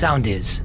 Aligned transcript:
Sound 0.00 0.26
is. 0.26 0.64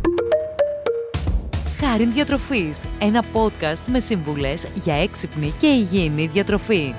Χάριν 1.79 2.13
Διατροφής, 2.13 2.85
ένα 2.99 3.23
podcast 3.33 3.83
με 3.87 3.99
σύμβουλες 3.99 4.67
για 4.73 4.93
έξυπνη 4.95 5.53
και 5.59 5.67
υγιεινή 5.67 6.27
διατροφή. 6.27 6.93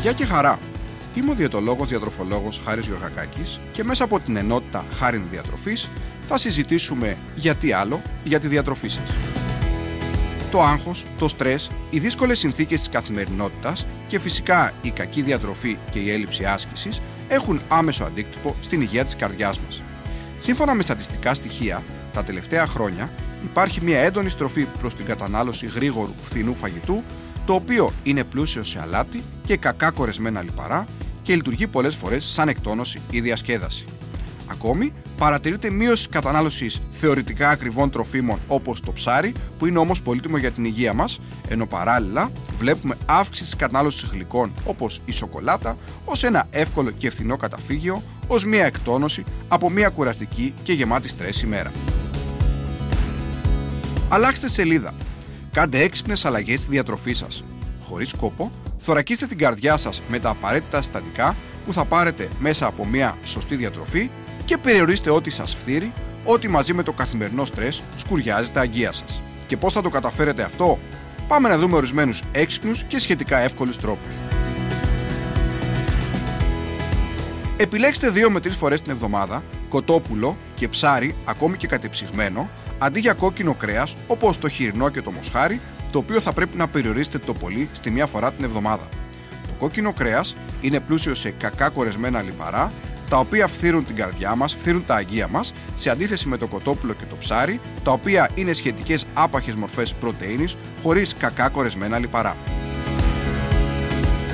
Γεια 0.00 0.12
και 0.12 0.24
χαρά! 0.24 0.58
Είμαι 1.14 1.30
ο 1.30 1.34
διαιτολόγος 1.34 1.88
διατροφολόγος 1.88 2.62
Χάρης 2.64 2.86
Γιωργακάκης 2.86 3.60
και 3.72 3.84
μέσα 3.84 4.04
από 4.04 4.20
την 4.20 4.36
ενότητα 4.36 4.84
Χάριν 4.92 5.22
Διατροφής 5.30 5.88
θα 6.22 6.38
συζητήσουμε 6.38 7.16
για 7.34 7.54
τι 7.54 7.72
άλλο 7.72 8.00
για 8.24 8.40
τη 8.40 8.48
διατροφή 8.48 8.88
σας. 8.88 9.14
Το 10.50 10.62
άγχος, 10.62 11.04
το 11.18 11.28
στρες, 11.28 11.70
οι 11.90 11.98
δύσκολες 11.98 12.38
συνθήκες 12.38 12.78
της 12.78 12.88
καθημερινότητας 12.88 13.86
και 14.08 14.18
φυσικά 14.18 14.72
η 14.82 14.90
κακή 14.90 15.22
διατροφή 15.22 15.78
και 15.90 15.98
η 15.98 16.10
έλλειψη 16.10 16.44
άσκησης 16.44 17.00
έχουν 17.28 17.60
άμεσο 17.68 18.04
αντίκτυπο 18.04 18.56
στην 18.60 18.80
υγεία 18.80 19.04
της 19.04 19.16
καρδιάς 19.16 19.58
μας. 19.58 19.82
Σύμφωνα 20.42 20.74
με 20.74 20.82
στατιστικά 20.82 21.34
στοιχεία, 21.34 21.82
τα 22.12 22.24
τελευταία 22.24 22.66
χρόνια 22.66 23.10
υπάρχει 23.44 23.84
μια 23.84 23.98
έντονη 23.98 24.30
στροφή 24.30 24.64
προς 24.64 24.94
την 24.94 25.04
κατανάλωση 25.04 25.66
γρήγορου 25.66 26.12
φθηνού 26.22 26.54
φαγητού, 26.54 27.02
το 27.46 27.54
οποίο 27.54 27.92
είναι 28.02 28.24
πλούσιο 28.24 28.62
σε 28.62 28.80
αλάτι 28.80 29.22
και 29.46 29.56
κακά 29.56 29.90
κορεσμένα 29.90 30.42
λιπαρά 30.42 30.86
και 31.22 31.34
λειτουργεί 31.34 31.66
πολλές 31.66 31.94
φορές 31.94 32.24
σαν 32.24 32.48
εκτόνωση 32.48 33.00
ή 33.10 33.20
διασκέδαση. 33.20 33.84
Ακόμη, 34.46 34.92
παρατηρείται 35.18 35.70
μείωση 35.70 36.08
κατανάλωσης 36.08 36.82
θεωρητικά 36.90 37.48
ακριβών 37.50 37.90
τροφίμων 37.90 38.38
όπως 38.48 38.80
το 38.80 38.92
ψάρι, 38.92 39.34
που 39.58 39.66
είναι 39.66 39.78
όμως 39.78 40.02
πολύτιμο 40.02 40.36
για 40.36 40.50
την 40.50 40.64
υγεία 40.64 40.92
μας, 40.92 41.20
ενώ 41.48 41.66
παράλληλα 41.66 42.30
βλέπουμε 42.58 42.96
αύξηση 43.06 43.44
της 43.44 43.56
κατανάλωσης 43.56 44.08
γλυκών 44.12 44.52
όπως 44.64 45.00
η 45.04 45.12
σοκολάτα 45.12 45.76
ως 46.04 46.24
ένα 46.24 46.46
εύκολο 46.50 46.90
και 46.90 47.10
φθηνό 47.10 47.36
καταφύγιο, 47.36 48.02
ως 48.26 48.44
μια 48.44 48.64
εκτόνωση 48.64 49.24
από 49.48 49.70
μια 49.70 49.88
κουραστική 49.88 50.54
και 50.62 50.72
γεμάτη 50.72 51.08
στρες 51.08 51.42
ημέρα. 51.42 51.72
Αλλάξτε 54.08 54.48
σελίδα. 54.48 54.94
Κάντε 55.52 55.80
έξυπνες 55.80 56.24
αλλαγές 56.24 56.60
στη 56.60 56.70
διατροφή 56.70 57.12
σας. 57.12 57.44
Χωρίς 57.88 58.14
κόπο, 58.14 58.50
θωρακίστε 58.78 59.26
την 59.26 59.38
καρδιά 59.38 59.76
σας 59.76 60.02
με 60.08 60.18
τα 60.18 60.30
απαραίτητα 60.30 60.82
συστατικά 60.82 61.36
που 61.64 61.72
θα 61.72 61.84
πάρετε 61.84 62.28
μέσα 62.40 62.66
από 62.66 62.86
μια 62.86 63.16
σωστή 63.22 63.56
διατροφή 63.56 64.10
και 64.44 64.58
περιορίστε 64.58 65.10
ό,τι 65.10 65.30
σας 65.30 65.54
φθείρει, 65.54 65.92
ό,τι 66.24 66.48
μαζί 66.48 66.74
με 66.74 66.82
το 66.82 66.92
καθημερινό 66.92 67.44
στρες 67.44 67.82
σκουριάζει 67.96 68.50
τα 68.50 68.60
αγκία 68.60 68.92
σας. 68.92 69.22
Και 69.46 69.56
πώς 69.56 69.72
θα 69.72 69.82
το 69.82 69.88
καταφέρετε 69.88 70.42
αυτό; 70.42 70.78
Πάμε 71.28 71.48
να 71.48 71.58
δούμε 71.58 71.76
ορισμένους 71.76 72.22
έξυπνους 72.32 72.82
και 72.82 72.98
σχετικά 72.98 73.38
εύκολους 73.38 73.76
τρόπους. 73.76 74.14
Επιλέξτε 77.56 78.10
2 78.10 78.28
με 78.30 78.40
3 78.40 78.48
φορές 78.56 78.80
την 78.82 78.92
εβδομάδα 78.92 79.42
κοτόπουλο 79.68 80.36
και 80.54 80.68
ψάρι, 80.68 81.14
ακόμη 81.24 81.56
και 81.56 81.66
κατεψυγμένο, 81.66 82.50
αντί 82.78 83.00
για 83.00 83.12
κόκκινο 83.12 83.54
κρέας 83.54 83.96
όπως 84.06 84.38
το 84.38 84.48
χοιρινό 84.48 84.88
και 84.88 85.02
το 85.02 85.10
μοσχάρι, 85.10 85.60
το 85.92 85.98
οποίο 85.98 86.20
θα 86.20 86.32
πρέπει 86.32 86.56
να 86.56 86.68
περιορίσετε 86.68 87.18
το 87.18 87.34
πολύ 87.34 87.68
στη 87.72 87.90
μία 87.90 88.06
φορά 88.06 88.32
την 88.32 88.44
εβδομάδα. 88.44 88.88
Το 89.46 89.52
κόκκινο 89.58 89.92
κρέας 89.92 90.36
είναι 90.60 90.80
πλούσιο 90.80 91.14
σε 91.14 91.30
κακά 91.30 91.68
κορεσμένα 91.68 92.22
λιπαρά 92.22 92.72
τα 93.12 93.18
οποία 93.18 93.46
φθύρουν 93.46 93.84
την 93.84 93.96
καρδιά 93.96 94.36
μας, 94.36 94.54
φθύρουν 94.54 94.86
τα 94.86 94.94
αγία 94.94 95.28
μας, 95.28 95.52
σε 95.76 95.90
αντίθεση 95.90 96.28
με 96.28 96.36
το 96.36 96.46
κοτόπουλο 96.46 96.92
και 96.92 97.04
το 97.08 97.16
ψάρι, 97.16 97.60
τα 97.84 97.90
οποία 97.90 98.30
είναι 98.34 98.52
σχετικές 98.52 99.06
άπαχες 99.14 99.54
μορφές 99.54 99.94
πρωτεΐνης, 99.94 100.56
χωρίς 100.82 101.14
κακά 101.14 101.48
κορεσμένα 101.48 101.98
λιπαρά. 101.98 102.36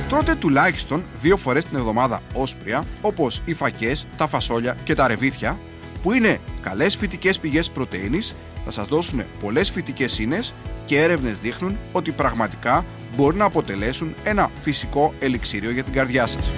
Τρώτε 0.09 0.35
τουλάχιστον 0.35 1.05
δύο 1.21 1.37
φορές 1.37 1.65
την 1.65 1.77
εβδομάδα 1.77 2.21
όσπρια, 2.35 2.85
όπως 3.01 3.43
οι 3.45 3.55
φακές, 3.55 4.07
τα 4.17 4.27
φασόλια 4.27 4.77
και 4.85 4.95
τα 4.95 5.07
ρεβίθια, 5.07 5.59
που 6.03 6.13
είναι 6.13 6.41
καλές 6.61 6.97
φυτικές 6.97 7.39
πηγές 7.39 7.71
πρωτεΐνης, 7.71 8.35
θα 8.65 8.71
σας 8.71 8.87
δώσουν 8.87 9.23
πολλές 9.41 9.71
φυτικές 9.71 10.19
ίνες 10.19 10.55
και 10.87 11.03
έρευνες 11.03 11.39
δείχνουν 11.39 11.79
ότι 11.93 12.11
πραγματικά 12.11 12.85
μπορεί 13.17 13.37
να 13.37 13.45
αποτελέσουν 13.45 14.15
ένα 14.25 14.51
φυσικό 14.63 15.15
ελιξίριο 15.19 15.71
για 15.71 15.85
την 15.85 15.93
καρδιά 15.93 16.27
σας. 16.27 16.51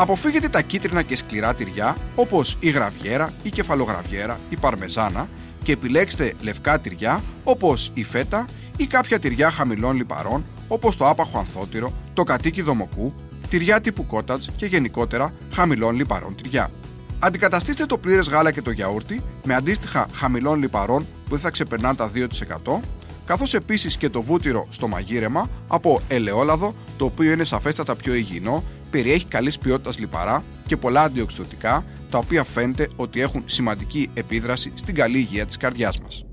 Αποφύγετε 0.00 0.48
τα 0.48 0.62
κίτρινα 0.62 1.02
και 1.02 1.16
σκληρά 1.16 1.54
τυριά 1.54 1.96
όπως 2.14 2.56
η 2.60 2.70
γραβιέρα, 2.70 3.32
η 3.42 3.50
κεφαλογραβιέρα, 3.50 4.38
η 4.48 4.56
παρμεζάνα 4.56 5.28
και 5.62 5.72
επιλέξτε 5.72 6.34
λευκά 6.40 6.78
τυριά 6.78 7.22
όπως 7.44 7.90
η 7.94 8.04
φέτα 8.04 8.46
ή 8.76 8.86
κάποια 8.86 9.18
τυριά 9.18 9.50
χαμηλών 9.50 9.96
λιπαρών 9.96 10.44
όπως 10.68 10.96
το 10.96 11.08
άπαχο 11.08 11.38
ανθότυρο, 11.38 11.92
το 12.14 12.22
κατοίκι 12.22 12.62
δομοκού, 12.62 13.14
τυριά 13.48 13.80
τύπου 13.80 14.06
cottage 14.10 14.44
και 14.56 14.66
γενικότερα 14.66 15.32
χαμηλών 15.52 15.96
λιπαρών 15.96 16.34
τυριά. 16.34 16.70
Αντικαταστήστε 17.18 17.86
το 17.86 17.98
πλήρες 17.98 18.28
γάλα 18.28 18.50
και 18.50 18.62
το 18.62 18.70
γιαούρτι 18.70 19.22
με 19.44 19.54
αντίστοιχα 19.54 20.08
χαμηλών 20.12 20.58
λιπαρών 20.58 21.02
που 21.02 21.30
δεν 21.30 21.38
θα 21.38 21.50
ξεπερνάνε 21.50 21.96
τα 21.96 22.10
2%, 22.14 22.80
καθώς 23.26 23.54
επίσης 23.54 23.96
και 23.96 24.08
το 24.08 24.22
βούτυρο 24.22 24.66
στο 24.70 24.88
μαγείρεμα 24.88 25.48
από 25.68 26.00
ελαιόλαδο, 26.08 26.74
το 26.96 27.04
οποίο 27.04 27.32
είναι 27.32 27.44
σαφέστατα 27.44 27.94
πιο 27.94 28.14
υγιεινό 28.14 28.64
περιέχει 28.90 29.24
καλής 29.24 29.58
ποιότητας 29.58 29.98
λιπαρά 29.98 30.44
και 30.66 30.76
πολλά 30.76 31.02
αντιοξυδοτικά, 31.02 31.84
τα 32.10 32.18
οποία 32.18 32.44
φαίνεται 32.44 32.88
ότι 32.96 33.20
έχουν 33.20 33.42
σημαντική 33.46 34.10
επίδραση 34.14 34.72
στην 34.74 34.94
καλή 34.94 35.18
υγεία 35.18 35.46
της 35.46 35.56
καρδιάς 35.56 35.98
μας. 36.00 36.24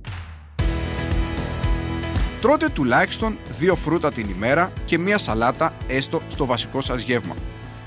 Τρώτε 2.42 2.70
τουλάχιστον 2.70 3.38
δύο 3.60 3.76
φρούτα 3.76 4.12
την 4.12 4.30
ημέρα 4.30 4.72
και 4.86 4.98
μία 4.98 5.18
σαλάτα 5.18 5.74
έστω 5.88 6.22
στο 6.28 6.46
βασικό 6.46 6.82
σας 6.82 7.02
γεύμα. 7.02 7.36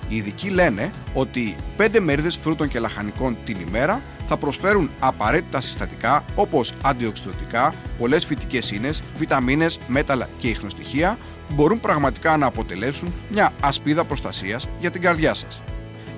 Οι 0.08 0.16
ειδικοί 0.16 0.48
λένε 0.48 0.92
ότι 1.14 1.56
5 1.78 2.00
μερίδες 2.00 2.36
φρούτων 2.36 2.69
και 2.69 2.78
λαχανικών 2.78 3.36
την 3.44 3.56
ημέρα 3.69 4.00
θα 4.28 4.36
προσφέρουν 4.36 4.91
απαραίτητα 4.98 5.60
συστατικά 5.60 6.24
όπως 6.34 6.74
αντιοξυδοτικά, 6.82 7.74
πολλές 7.98 8.24
φυτικές 8.24 8.70
ίνες, 8.70 9.02
βιταμίνες, 9.16 9.78
μέταλλα 9.86 10.28
και 10.38 10.48
ιχνοστοιχεία 10.48 11.19
μπορούν 11.48 11.80
πραγματικά 11.80 12.36
να 12.36 12.46
αποτελέσουν 12.46 13.12
μια 13.30 13.52
ασπίδα 13.60 14.04
προστασίας 14.04 14.69
για 14.80 14.91
την 14.91 15.00
καρδιά 15.00 15.34
σας. 15.34 15.62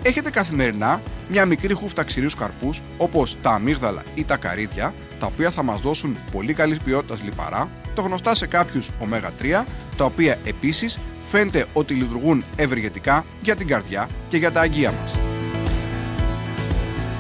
Έχετε 0.03 0.31
καθημερινά 0.31 1.01
μια 1.29 1.47
μικρή 1.47 1.75
χούφτα 1.75 2.03
ξηρίου 2.03 2.31
καρπούς 2.39 2.83
όπως 2.97 3.37
τα 3.43 3.51
αμύγδαλα 3.51 4.03
ή 4.15 4.25
τα 4.25 4.37
καρύδια, 4.37 4.95
τα 5.21 5.27
οποία 5.27 5.51
θα 5.51 5.63
μας 5.63 5.81
δώσουν 5.81 6.17
πολύ 6.33 6.55
καλή 6.55 6.79
ποιότητα 6.85 7.17
λιπαρά, 7.25 7.69
το 7.95 8.03
γνωστά 8.03 8.35
σε 8.35 8.47
κάποιους 8.47 8.91
ω3, 9.01 9.65
τα 9.97 10.05
οποία 10.05 10.39
επίσης 10.45 10.99
φαίνεται 11.31 11.67
ότι 11.73 11.95
λειτουργούν 11.95 12.45
ευεργετικά 12.57 13.25
για 13.43 13.57
την 13.57 13.67
καρδιά 13.67 14.09
και 14.29 14.37
για 14.37 14.53
τα 14.53 14.61
αγγεία 14.61 14.93
μας. 15.01 15.17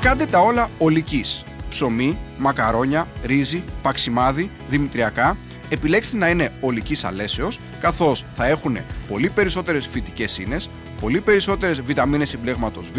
Κάντε 0.00 0.26
τα 0.26 0.38
όλα 0.38 0.68
ολικής, 0.78 1.44
ψωμί, 1.70 2.16
μακαρόνια, 2.38 3.08
ρύζι, 3.24 3.62
παξιμάδι, 3.82 4.50
δημητριακά 4.70 5.36
επιλέξτε 5.68 6.16
να 6.16 6.28
είναι 6.28 6.52
ολικής 6.60 7.04
αλέσεως, 7.04 7.60
καθώς 7.80 8.24
θα 8.34 8.46
έχουν 8.46 8.78
πολύ 9.08 9.30
περισσότερες 9.30 9.86
φυτικές 9.86 10.38
ίνες, 10.38 10.70
πολύ 11.00 11.20
περισσότερες 11.20 11.80
βιταμίνες 11.80 12.28
συμπλέγματος 12.28 12.90
Β, 12.90 12.98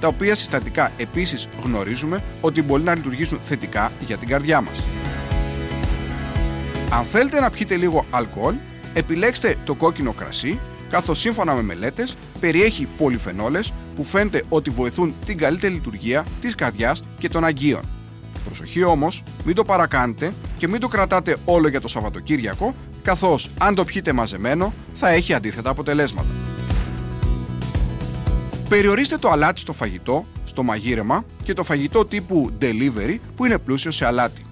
τα 0.00 0.08
οποία 0.08 0.34
συστατικά 0.34 0.92
επίσης 0.96 1.48
γνωρίζουμε 1.62 2.22
ότι 2.40 2.62
μπορεί 2.62 2.82
να 2.82 2.94
λειτουργήσουν 2.94 3.40
θετικά 3.40 3.92
για 4.06 4.16
την 4.16 4.28
καρδιά 4.28 4.60
μας. 4.60 4.84
Αν 6.92 7.04
θέλετε 7.04 7.40
να 7.40 7.50
πιείτε 7.50 7.76
λίγο 7.76 8.06
αλκοόλ, 8.10 8.54
επιλέξτε 8.94 9.56
το 9.64 9.74
κόκκινο 9.74 10.12
κρασί, 10.12 10.58
καθώς 10.90 11.18
σύμφωνα 11.18 11.54
με 11.54 11.62
μελέτες 11.62 12.16
περιέχει 12.40 12.88
πολυφενόλες 12.96 13.72
που 13.96 14.04
φαίνεται 14.04 14.42
ότι 14.48 14.70
βοηθούν 14.70 15.14
την 15.26 15.38
καλύτερη 15.38 15.74
λειτουργία 15.74 16.24
της 16.40 16.54
καρδιάς 16.54 17.02
και 17.18 17.28
των 17.28 17.44
αγγείων. 17.44 17.82
Προσοχή 18.44 18.82
όμως, 18.82 19.22
μην 19.44 19.54
το 19.54 19.64
παρακάνετε 19.64 20.32
και 20.58 20.68
μην 20.68 20.80
το 20.80 20.88
κρατάτε 20.88 21.36
όλο 21.44 21.68
για 21.68 21.80
το 21.80 21.88
Σαββατοκύριακο, 21.88 22.74
καθώς 23.02 23.50
αν 23.58 23.74
το 23.74 23.84
πιείτε 23.84 24.12
μαζεμένο 24.12 24.72
θα 24.94 25.08
έχει 25.08 25.34
αντίθετα 25.34 25.70
αποτελέσματα. 25.70 26.28
Περιορίστε 28.68 29.16
το 29.16 29.30
αλάτι 29.30 29.60
στο 29.60 29.72
φαγητό, 29.72 30.26
στο 30.44 30.62
μαγείρεμα 30.62 31.24
και 31.42 31.54
το 31.54 31.64
φαγητό 31.64 32.04
τύπου 32.04 32.50
delivery 32.60 33.16
που 33.36 33.44
είναι 33.44 33.58
πλούσιο 33.58 33.90
σε 33.90 34.06
αλάτι. 34.06 34.44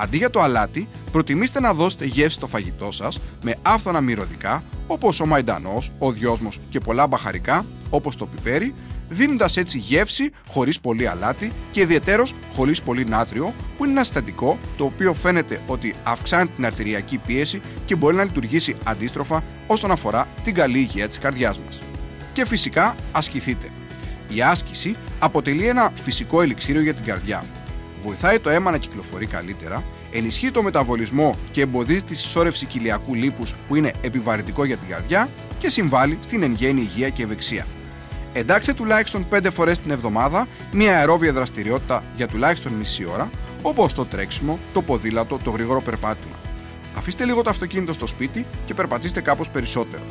Αντί 0.00 0.16
για 0.16 0.30
το 0.30 0.40
αλάτι, 0.40 0.88
προτιμήστε 1.12 1.60
να 1.60 1.74
δώσετε 1.74 2.04
γεύση 2.04 2.36
στο 2.36 2.46
φαγητό 2.46 2.92
σας 2.92 3.20
με 3.42 3.54
άφθονα 3.62 4.00
μυρωδικά 4.00 4.62
όπως 4.86 5.20
ο 5.20 5.26
μαϊντανός, 5.26 5.90
ο 5.98 6.12
δυόσμος 6.12 6.60
και 6.70 6.80
πολλά 6.80 7.06
μπαχαρικά 7.06 7.64
όπως 7.90 8.16
το 8.16 8.26
πιπέρι 8.26 8.74
δίνοντας 9.08 9.56
έτσι 9.56 9.78
γεύση 9.78 10.30
χωρίς 10.48 10.80
πολύ 10.80 11.08
αλάτι 11.08 11.52
και 11.70 11.80
ιδιαίτερω 11.80 12.24
χωρίς 12.54 12.82
πολύ 12.82 13.04
νάτριο, 13.04 13.52
που 13.76 13.84
είναι 13.84 13.92
ένα 13.92 14.04
συστατικό 14.04 14.58
το 14.76 14.84
οποίο 14.84 15.14
φαίνεται 15.14 15.60
ότι 15.66 15.94
αυξάνει 16.04 16.48
την 16.48 16.66
αρτηριακή 16.66 17.18
πίεση 17.18 17.60
και 17.84 17.96
μπορεί 17.96 18.16
να 18.16 18.24
λειτουργήσει 18.24 18.76
αντίστροφα 18.84 19.44
όσον 19.66 19.90
αφορά 19.90 20.28
την 20.44 20.54
καλή 20.54 20.78
υγεία 20.78 21.08
της 21.08 21.18
καρδιάς 21.18 21.58
μας. 21.58 21.80
Και 22.32 22.46
φυσικά 22.46 22.94
ασκηθείτε. 23.12 23.70
Η 24.28 24.42
άσκηση 24.42 24.96
αποτελεί 25.18 25.68
ένα 25.68 25.92
φυσικό 25.94 26.42
ελιξίριο 26.42 26.80
για 26.82 26.94
την 26.94 27.04
καρδιά. 27.04 27.44
Βοηθάει 28.02 28.38
το 28.38 28.50
αίμα 28.50 28.70
να 28.70 28.78
κυκλοφορεί 28.78 29.26
καλύτερα, 29.26 29.84
ενισχύει 30.10 30.50
το 30.50 30.62
μεταβολισμό 30.62 31.36
και 31.52 31.60
εμποδίζει 31.60 32.02
τη 32.02 32.14
συσσόρευση 32.14 32.66
κοιλιακού 32.66 33.14
λίπους 33.14 33.54
που 33.68 33.74
είναι 33.76 33.92
επιβαρυντικό 34.00 34.64
για 34.64 34.76
την 34.76 34.88
καρδιά 34.88 35.28
και 35.58 35.70
συμβάλλει 35.70 36.18
στην 36.24 36.42
εν 36.42 36.52
γέννη 36.52 36.80
υγεία 36.80 37.08
και 37.08 37.22
ευεξία. 37.22 37.66
Εντάξτε 38.32 38.72
τουλάχιστον 38.72 39.26
5 39.30 39.46
φορές 39.52 39.78
την 39.78 39.90
εβδομάδα 39.90 40.46
μια 40.72 40.98
αερόβια 40.98 41.32
δραστηριότητα 41.32 42.02
για 42.16 42.26
τουλάχιστον 42.26 42.72
μισή 42.72 43.04
ώρα, 43.04 43.30
όπως 43.62 43.92
το 43.92 44.04
τρέξιμο, 44.04 44.58
το 44.72 44.82
ποδήλατο, 44.82 45.38
το 45.44 45.50
γρήγορο 45.50 45.80
περπάτημα. 45.82 46.34
Αφήστε 46.96 47.24
λίγο 47.24 47.42
το 47.42 47.50
αυτοκίνητο 47.50 47.92
στο 47.92 48.06
σπίτι 48.06 48.46
και 48.66 48.74
περπατήστε 48.74 49.20
κάπως 49.20 49.48
περισσότερο. 49.48 50.02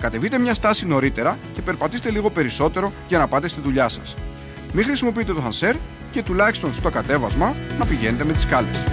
Κατεβείτε 0.00 0.38
μια 0.38 0.54
στάση 0.54 0.86
νωρίτερα 0.86 1.38
και 1.54 1.62
περπατήστε 1.62 2.10
λίγο 2.10 2.30
περισσότερο 2.30 2.92
για 3.08 3.18
να 3.18 3.26
πάτε 3.26 3.48
στη 3.48 3.60
δουλειά 3.60 3.88
σας. 3.88 4.14
Μην 4.72 4.84
χρησιμοποιείτε 4.84 5.32
το 5.32 5.40
χανσέρ 5.40 5.76
και 6.16 6.22
τουλάχιστον 6.22 6.74
στο 6.74 6.90
κατέβασμα 6.90 7.54
να 7.78 7.86
πηγαίνετε 7.86 8.24
με 8.24 8.32
τις 8.32 8.42
σκάλες. 8.42 8.84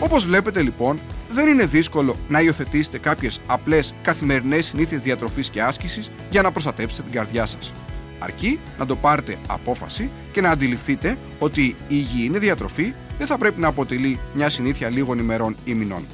Όπως 0.00 0.24
βλέπετε 0.24 0.62
λοιπόν, 0.62 1.00
δεν 1.30 1.48
είναι 1.48 1.66
δύσκολο 1.66 2.16
να 2.28 2.40
υιοθετήσετε 2.40 2.98
κάποιες 2.98 3.40
απλές 3.46 3.94
καθημερινές 4.02 4.66
συνήθειες 4.66 5.00
διατροφής 5.00 5.50
και 5.50 5.62
άσκησης 5.62 6.10
για 6.30 6.42
να 6.42 6.50
προστατέψετε 6.50 7.02
την 7.02 7.12
καρδιά 7.12 7.46
σας. 7.46 7.72
Αρκεί 8.18 8.60
να 8.78 8.86
το 8.86 8.96
πάρετε 8.96 9.36
απόφαση 9.46 10.10
και 10.32 10.40
να 10.40 10.50
αντιληφθείτε 10.50 11.18
ότι 11.38 11.62
η 11.62 11.76
υγιεινή 11.88 12.38
διατροφή 12.38 12.94
δεν 13.18 13.26
θα 13.26 13.38
πρέπει 13.38 13.60
να 13.60 13.68
αποτελεί 13.68 14.18
μια 14.34 14.50
συνήθεια 14.50 14.88
λίγων 14.88 15.18
ημερών 15.18 15.56
ή 15.64 15.74
μηνών. 15.74 16.06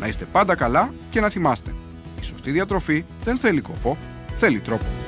Να 0.00 0.06
είστε 0.06 0.24
πάντα 0.32 0.54
καλά 0.54 0.94
και 1.10 1.20
να 1.20 1.28
θυμάστε. 1.28 1.74
Η 2.20 2.24
σωστή 2.24 2.50
διατροφή 2.50 3.04
δεν 3.24 3.36
θέλει 3.36 3.60
κόπο, 3.60 3.98
θέλει 4.34 4.60
τρόπο. 4.60 4.99